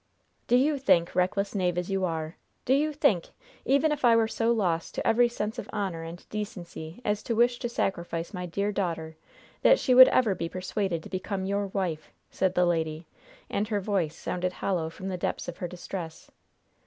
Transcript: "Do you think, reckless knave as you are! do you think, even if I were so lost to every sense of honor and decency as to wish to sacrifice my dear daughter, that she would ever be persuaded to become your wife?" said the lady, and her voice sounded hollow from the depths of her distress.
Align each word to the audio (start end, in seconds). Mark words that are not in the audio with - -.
"Do 0.47 0.55
you 0.57 0.79
think, 0.79 1.13
reckless 1.13 1.53
knave 1.53 1.77
as 1.77 1.91
you 1.91 2.03
are! 2.05 2.35
do 2.65 2.73
you 2.73 2.91
think, 2.91 3.29
even 3.65 3.91
if 3.91 4.03
I 4.03 4.15
were 4.15 4.27
so 4.27 4.51
lost 4.51 4.95
to 4.95 5.07
every 5.07 5.29
sense 5.29 5.59
of 5.59 5.69
honor 5.71 6.01
and 6.01 6.27
decency 6.29 7.03
as 7.05 7.21
to 7.21 7.35
wish 7.35 7.59
to 7.59 7.69
sacrifice 7.69 8.33
my 8.33 8.47
dear 8.47 8.71
daughter, 8.71 9.15
that 9.61 9.77
she 9.77 9.93
would 9.93 10.07
ever 10.07 10.33
be 10.33 10.49
persuaded 10.49 11.03
to 11.03 11.09
become 11.09 11.45
your 11.45 11.67
wife?" 11.67 12.11
said 12.31 12.55
the 12.55 12.65
lady, 12.65 13.05
and 13.47 13.67
her 13.67 13.79
voice 13.79 14.15
sounded 14.15 14.53
hollow 14.53 14.89
from 14.89 15.07
the 15.07 15.17
depths 15.21 15.47
of 15.47 15.57
her 15.57 15.67
distress. 15.67 16.31